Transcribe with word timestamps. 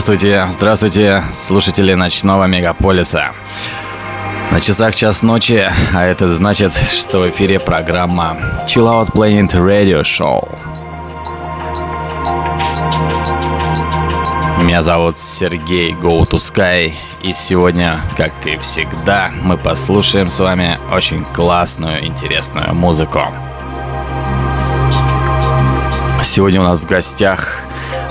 Здравствуйте, 0.00 0.48
здравствуйте, 0.50 1.22
слушатели 1.34 1.92
ночного 1.92 2.44
мегаполиса. 2.44 3.32
На 4.50 4.58
часах 4.58 4.94
час 4.94 5.22
ночи, 5.22 5.70
а 5.92 6.02
это 6.02 6.26
значит, 6.26 6.72
что 6.72 7.18
в 7.18 7.28
эфире 7.28 7.60
программа 7.60 8.34
Chill 8.66 8.86
Out 8.86 9.12
Planet 9.12 9.50
Radio 9.52 10.00
Show. 10.00 10.48
Меня 14.62 14.80
зовут 14.80 15.18
Сергей 15.18 15.92
Go 15.92 16.26
to 16.26 16.38
Sky, 16.38 16.94
и 17.22 17.34
сегодня, 17.34 18.00
как 18.16 18.32
и 18.46 18.56
всегда, 18.56 19.30
мы 19.42 19.58
послушаем 19.58 20.30
с 20.30 20.40
вами 20.40 20.80
очень 20.90 21.26
классную, 21.26 22.06
интересную 22.06 22.74
музыку. 22.74 23.20
Сегодня 26.22 26.62
у 26.62 26.64
нас 26.64 26.78
в 26.78 26.86
гостях 26.86 27.59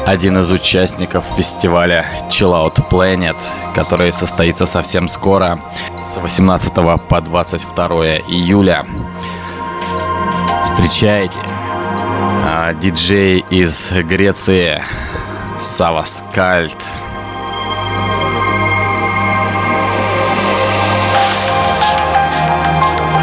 один 0.05 0.37
из 0.37 0.51
участников 0.51 1.25
фестиваля 1.25 2.05
Chill 2.29 2.51
Out 2.51 2.89
Planet, 2.89 3.35
который 3.75 4.11
состоится 4.13 4.65
совсем 4.65 5.07
скоро, 5.07 5.59
с 6.03 6.17
18 6.17 6.73
по 7.07 7.21
22 7.21 7.87
июля. 8.27 8.85
Встречайте 10.65 11.39
а, 12.45 12.73
диджей 12.73 13.45
из 13.49 13.91
Греции 13.91 14.83
Сава 15.59 16.03
Скальд. 16.03 16.77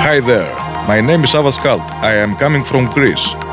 Hi 0.05 0.21
there, 0.21 0.49
my 0.87 1.01
name 1.01 1.25
is 1.25 1.31
Sava 1.31 1.51
Skald. 1.51 1.83
I 2.01 2.15
am 2.15 2.37
coming 2.37 2.65
from 2.65 2.93
Greece. 2.95 3.46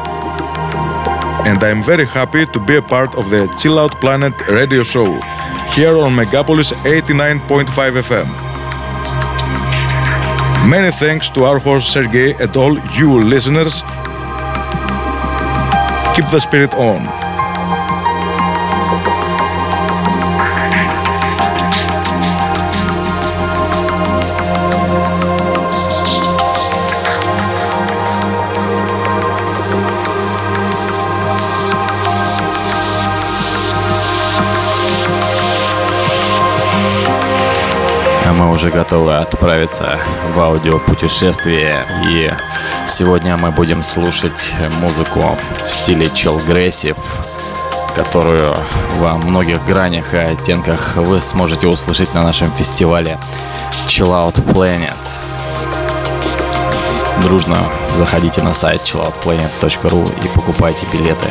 And 1.45 1.61
I'm 1.63 1.83
very 1.83 2.05
happy 2.05 2.45
to 2.45 2.59
be 2.65 2.77
a 2.77 2.81
part 2.81 3.13
of 3.15 3.29
the 3.29 3.47
Chill 3.59 3.77
Out 3.77 3.91
Planet 3.99 4.33
radio 4.47 4.83
show 4.83 5.05
here 5.73 5.97
on 5.97 6.13
Megapolis 6.15 6.71
89.5 6.83 8.01
FM. 8.01 8.27
Many 10.69 10.91
thanks 10.91 11.29
to 11.31 11.43
our 11.43 11.59
host 11.59 11.91
Sergey 11.91 12.33
and 12.39 12.55
all 12.55 12.77
you 12.97 13.21
listeners. 13.23 13.81
Keep 16.15 16.31
the 16.31 16.39
spirit 16.39 16.73
on. 16.75 17.22
Уже 38.63 38.71
готовы 38.71 39.17
отправиться 39.17 39.99
в 40.33 40.39
аудиопутешествие. 40.39 41.85
И 42.07 42.31
сегодня 42.87 43.35
мы 43.35 43.51
будем 43.51 43.83
слушать 43.83 44.53
музыку 44.79 45.37
в 45.65 45.69
стиле 45.69 46.09
челгрессив, 46.13 46.95
которую 47.93 48.55
во 48.99 49.17
многих 49.17 49.65
гранях 49.65 50.13
и 50.13 50.17
оттенках 50.17 50.95
вы 50.95 51.19
сможете 51.19 51.67
услышать 51.67 52.13
на 52.13 52.23
нашем 52.23 52.51
фестивале 52.53 53.17
Chill 53.87 54.11
Out 54.11 54.35
Planet. 54.53 54.95
Дружно 57.21 57.57
заходите 57.95 58.41
на 58.43 58.53
сайт 58.53 58.83
chilloutplanet.ru 58.83 60.23
и 60.23 60.27
покупайте 60.29 60.87
билеты. 60.93 61.25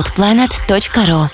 chilloutplanet.ru 0.00 1.28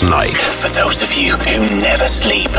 Megapolis 0.00 0.10
Night. 0.10 0.40
For 0.60 0.70
those 0.72 1.02
of 1.02 1.12
you 1.16 1.34
who 1.34 1.80
never 1.80 2.06
sleep. 2.06 2.50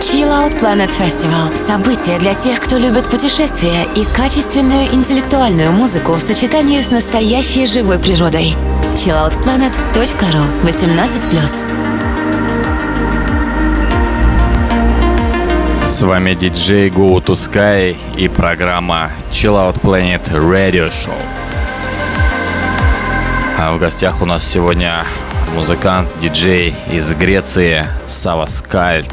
Chill 0.00 0.28
Out 0.28 0.58
Planet 0.58 0.90
Festival– 0.90 1.56
событие 1.56 2.18
для 2.18 2.34
тех, 2.34 2.60
кто 2.60 2.78
любит 2.78 3.08
путешествия 3.08 3.84
и 3.94 4.04
качественную 4.04 4.92
интеллектуальную 4.92 5.72
музыку 5.72 6.12
в 6.12 6.20
сочетании 6.20 6.80
с 6.80 6.90
настоящей 6.90 7.66
живой 7.66 7.98
природой. 7.98 8.54
chilloutplanet.ru 8.94 10.64
18+. 10.64 11.64
С 15.84 16.02
вами 16.02 16.34
диджей 16.34 16.88
Go 16.88 17.22
to 17.24 17.34
Sky 17.34 17.96
и 18.16 18.28
программа 18.28 19.10
Chill 19.30 19.54
Out 19.54 19.80
Planet 19.80 20.30
Radio 20.32 20.88
Show. 20.88 21.14
А 23.58 23.72
в 23.72 23.78
гостях 23.78 24.22
у 24.22 24.26
нас 24.26 24.44
сегодня 24.44 25.04
музыкант, 25.55 26.09
диджей 26.19 26.75
из 26.91 27.13
Греции 27.15 27.87
Сава 28.05 28.45
Скальд. 28.45 29.11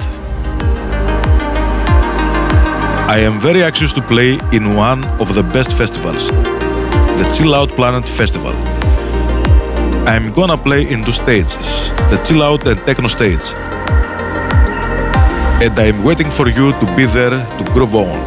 I 3.09 3.21
am 3.21 3.41
very 3.41 3.63
anxious 3.63 3.93
to 3.93 4.03
play 4.03 4.39
in 4.53 4.77
one 4.77 5.05
of 5.21 5.35
the 5.35 5.43
best 5.43 5.73
festivals, 5.75 6.29
the 7.19 7.25
Chill 7.35 7.55
Out 7.55 7.71
Planet 7.77 8.05
Festival. 8.09 8.53
I'm 10.07 10.33
gonna 10.33 10.57
play 10.57 10.83
in 10.83 11.05
two 11.05 11.13
stages, 11.13 11.91
the 12.11 12.19
Chill 12.25 12.43
Out 12.43 12.67
and 12.67 12.79
Techno 12.85 13.09
stage. 13.09 13.55
And 15.63 15.79
I'm 15.79 16.03
waiting 16.05 16.31
for 16.31 16.49
you 16.49 16.73
to 16.73 16.87
be 16.97 17.07
there 17.07 17.31
to 17.31 17.65
groove 17.73 17.95
on. 17.95 18.19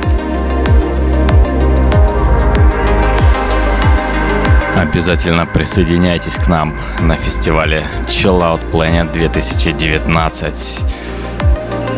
Обязательно 4.82 5.46
присоединяйтесь 5.46 6.34
к 6.34 6.48
нам 6.48 6.76
на 6.98 7.14
фестивале 7.14 7.86
Chill 8.06 8.40
Out 8.40 8.68
Planet 8.72 9.12
2019. 9.12 10.80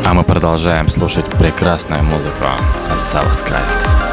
А 0.05 0.13
мы 0.13 0.23
продолжаем 0.23 0.91
слушать 0.91 1.25
прекрасную 1.39 2.05
музыку 2.05 2.45
от 2.93 3.01
Сава 3.01 3.33
Скальд. 3.33 4.04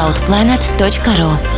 chilloutplanet.ru 0.00 1.49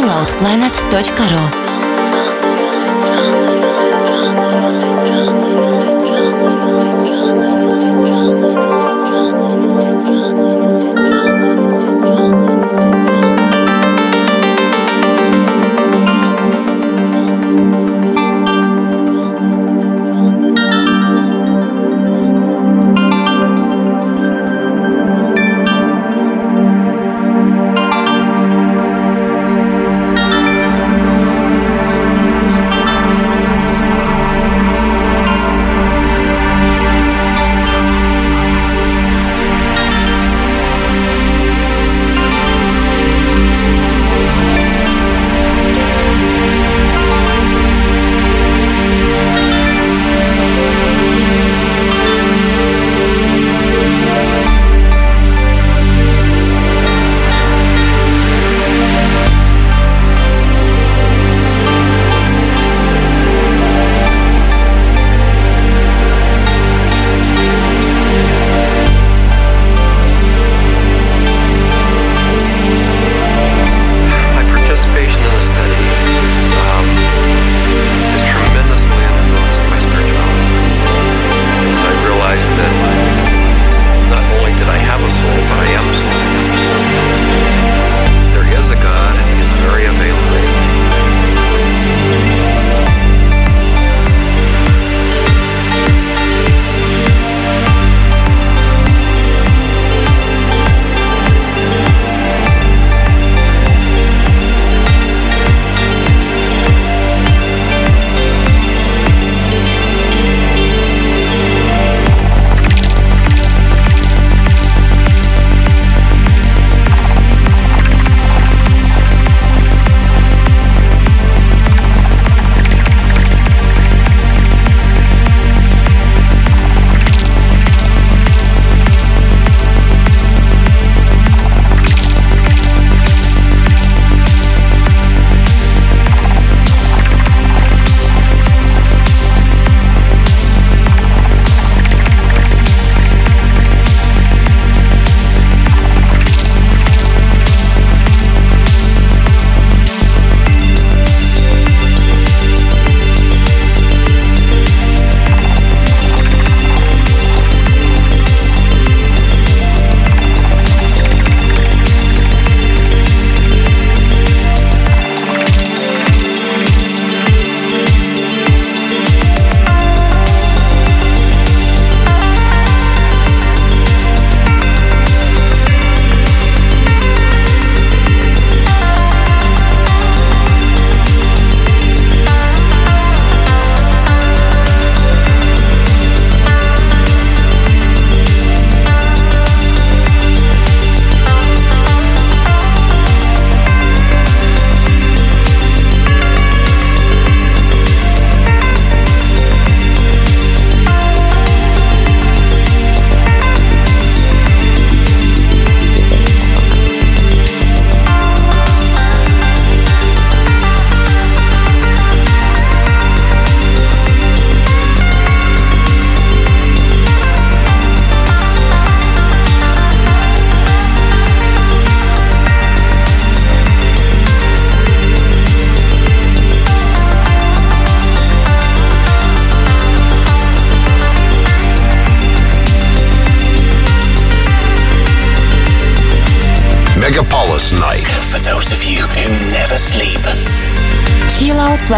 chilloutplanet.ru 0.00 1.69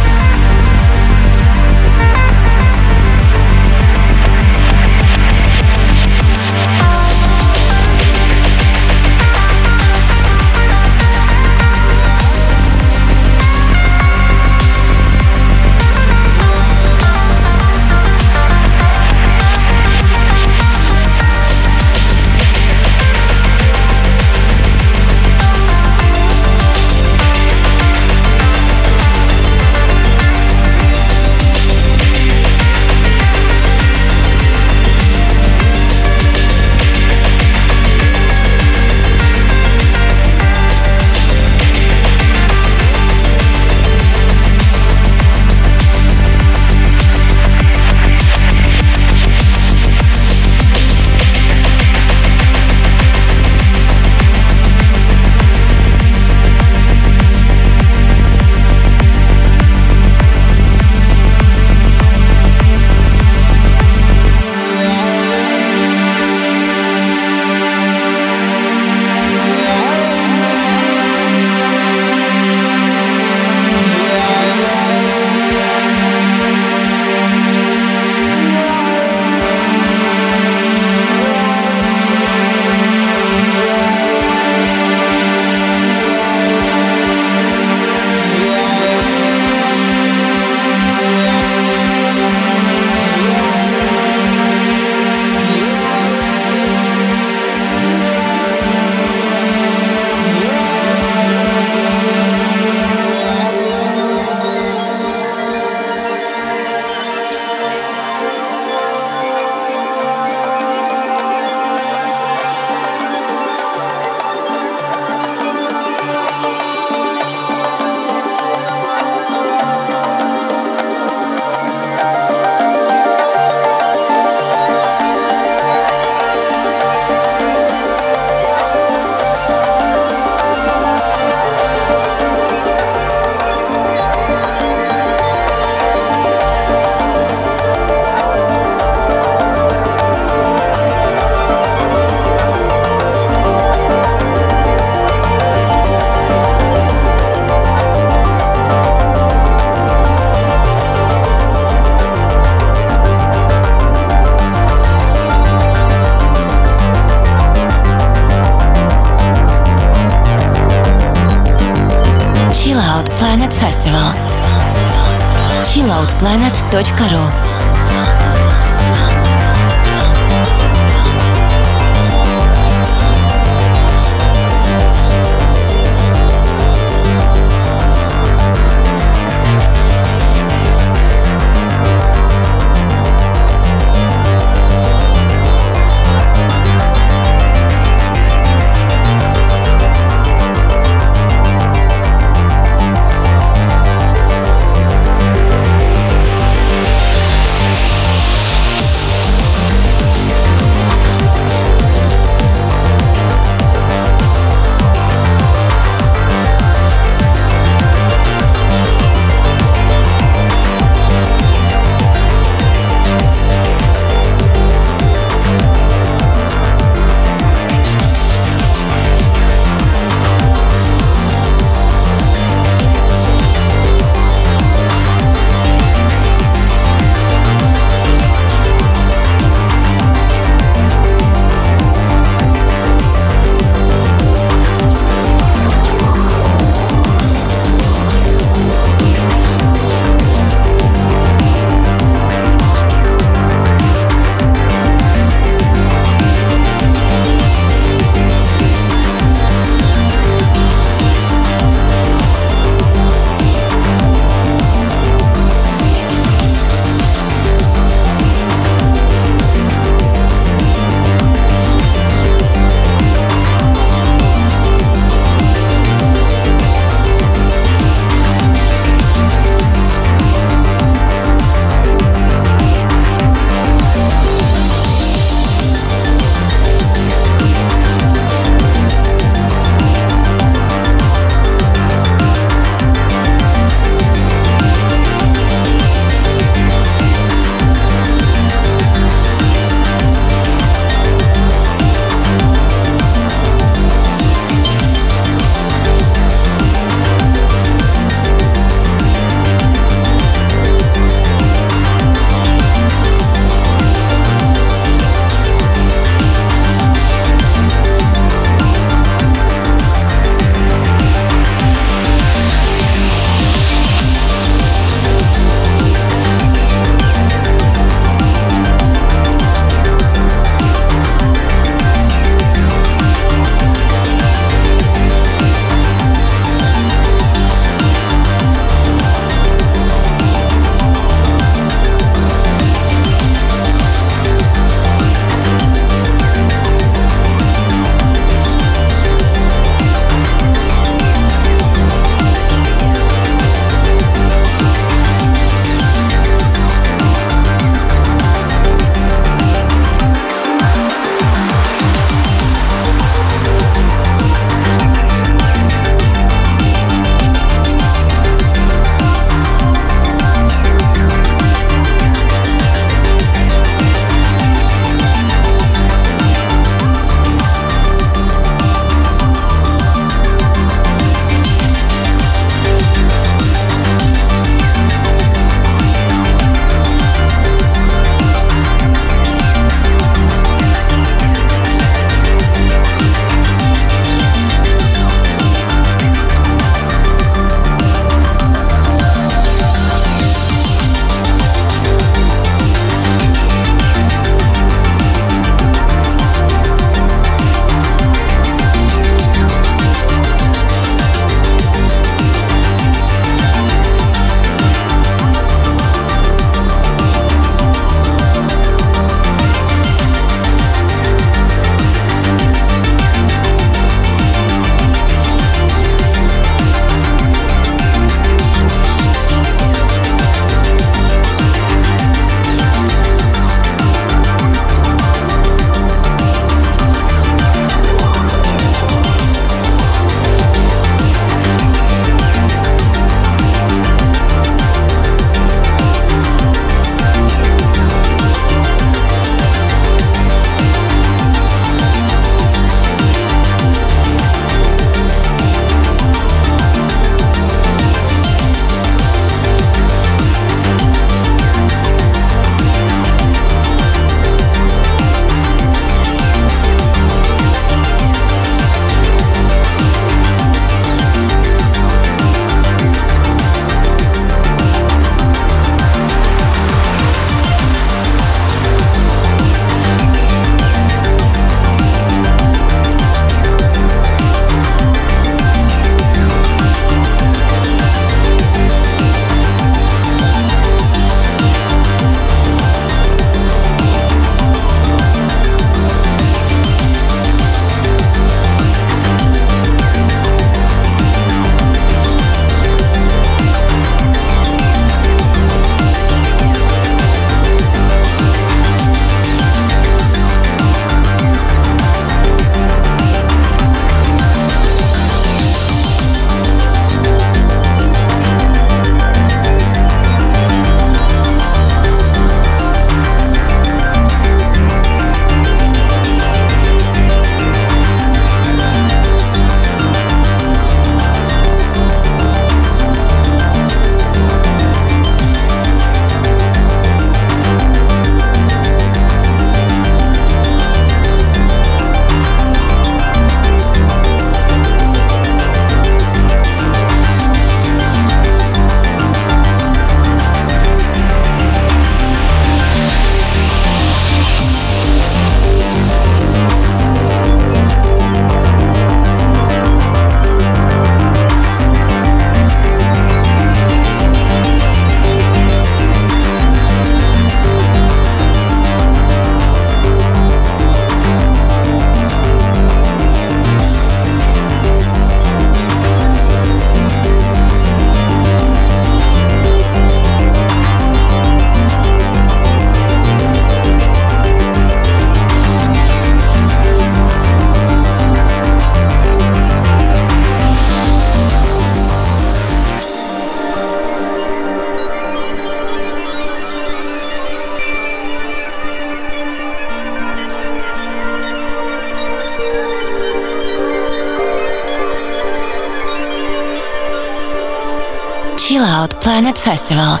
Planet 599.14 599.36
Festival. 599.36 600.00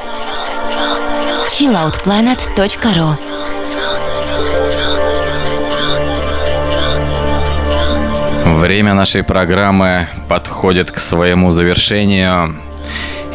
chilloutplanet.ru 1.46 3.14
Время 8.58 8.94
нашей 8.94 9.22
программы 9.22 10.08
подходит 10.28 10.90
к 10.90 10.98
своему 10.98 11.52
завершению, 11.52 12.56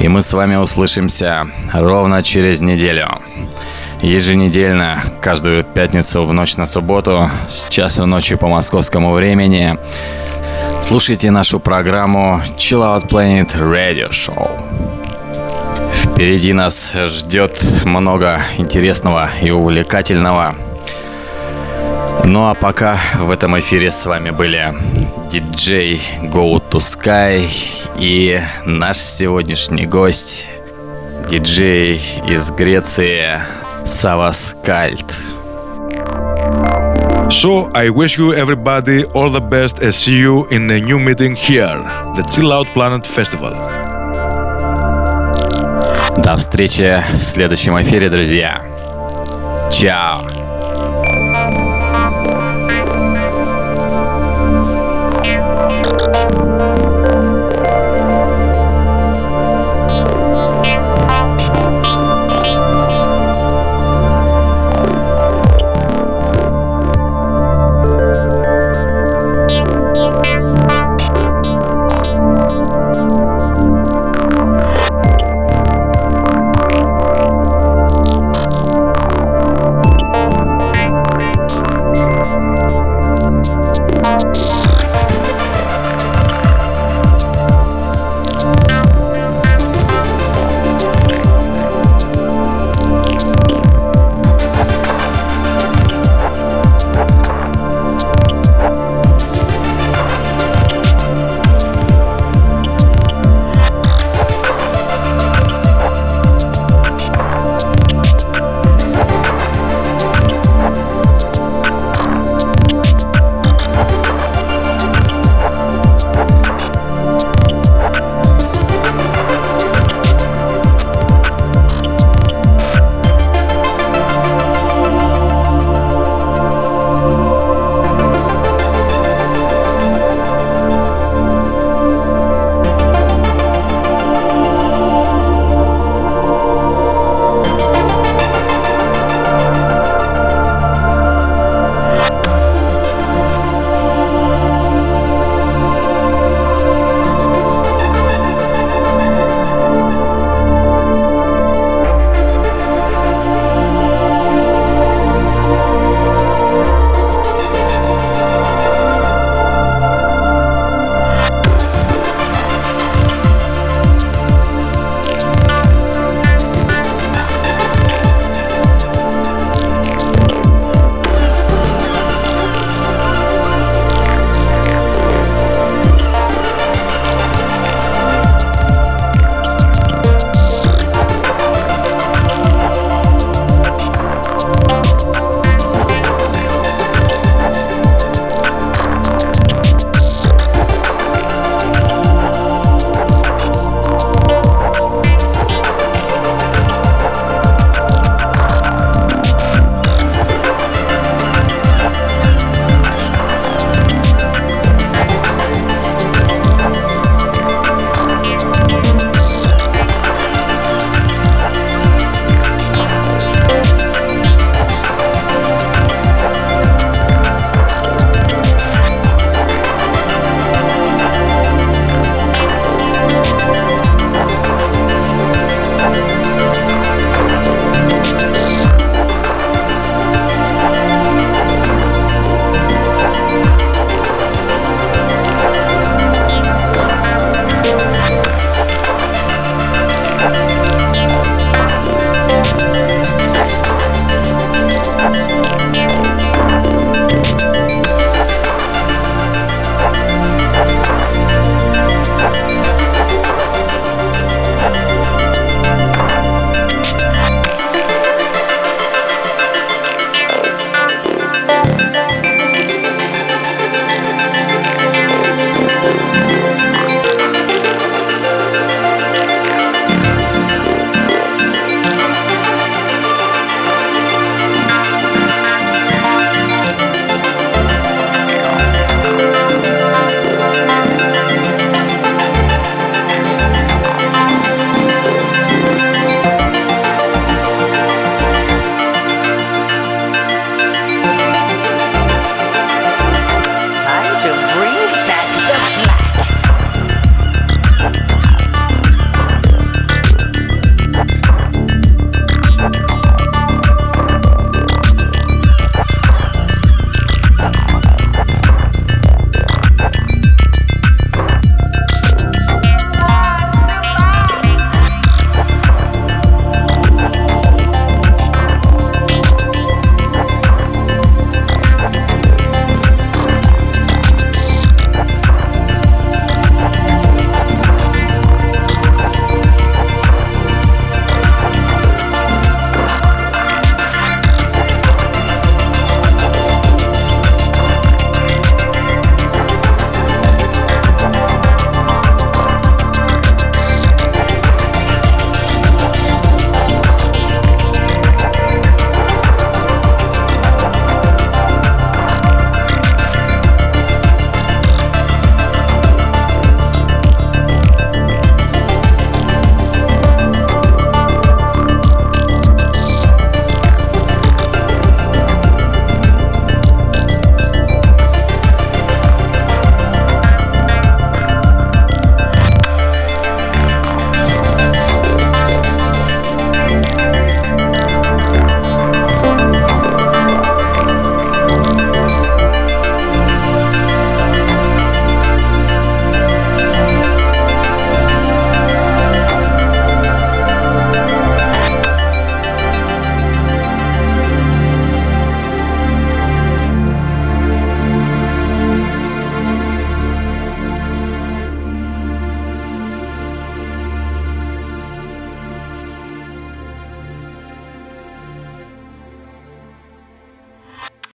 и 0.01 0.09
мы 0.09 0.21
с 0.21 0.33
вами 0.33 0.57
услышимся 0.57 1.47
ровно 1.71 2.23
через 2.23 2.59
неделю. 2.59 3.07
Еженедельно, 4.01 5.01
каждую 5.21 5.63
пятницу 5.63 6.25
в 6.25 6.33
ночь 6.33 6.57
на 6.57 6.67
субботу 6.67 7.29
с 7.47 7.69
часу 7.69 8.05
ночи 8.05 8.35
по 8.35 8.47
московскому 8.47 9.13
времени 9.13 9.79
слушайте 10.81 11.31
нашу 11.31 11.61
программу 11.61 12.41
Chill 12.57 12.81
Out 12.81 13.07
Planet 13.07 13.55
Radio 13.55 14.09
Show. 14.09 14.68
Впереди 16.19 16.51
нас 16.51 16.93
ждет 17.05 17.63
много 17.85 18.41
интересного 18.57 19.29
и 19.41 19.51
увлекательного. 19.51 20.53
Ну 22.25 22.49
а 22.49 22.55
пока 22.55 22.97
в 23.17 23.31
этом 23.31 23.57
эфире 23.57 23.89
с 23.89 24.05
вами 24.05 24.31
были 24.31 24.73
диджей 25.31 26.01
Go 26.23 26.61
to 26.69 26.79
Sky 26.79 27.49
и 27.97 28.41
наш 28.65 28.97
сегодняшний 28.97 29.85
гость, 29.85 30.49
диджей 31.29 32.01
из 32.27 32.51
Греции 32.51 33.39
Савас 33.85 34.57
Кальт. 34.61 35.15
So 37.29 37.71
I 37.73 37.87
wish 37.87 38.17
you 38.17 38.33
everybody 38.33 39.05
all 39.13 39.29
the 39.29 39.39
best 39.39 39.81
and 39.81 39.93
see 39.93 40.17
you 40.17 40.45
in 40.51 40.69
a 40.69 40.81
new 40.81 40.99
meeting 40.99 41.37
here, 41.37 41.79
the 42.17 42.23
Chill 42.23 42.51
Out 42.51 42.67
Planet 42.73 43.07
Festival. 43.07 43.78
До 46.23 46.35
встречи 46.35 47.01
в 47.13 47.23
следующем 47.23 47.81
эфире, 47.81 48.09
друзья. 48.09 48.61
Чао. 49.71 50.38